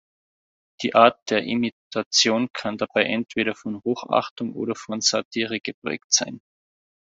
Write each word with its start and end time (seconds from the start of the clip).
Die 0.81 0.95
Art 0.95 1.29
der 1.29 1.43
Imitation 1.43 2.49
kann 2.53 2.79
dabei 2.79 3.03
entweder 3.03 3.53
von 3.53 3.83
Hochachtung 3.83 4.55
oder 4.55 4.73
von 4.73 4.99
Satire 4.99 5.59
geprägt 5.59 6.11
sein. 6.11 6.41